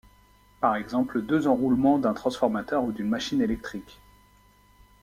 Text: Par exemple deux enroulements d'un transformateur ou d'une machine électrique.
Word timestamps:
Par 0.61 0.77
exemple 0.77 1.21
deux 1.21 1.45
enroulements 1.47 1.99
d'un 1.99 2.15
transformateur 2.15 2.83
ou 2.83 2.91
d'une 2.91 3.07
machine 3.07 3.39
électrique. 3.39 4.01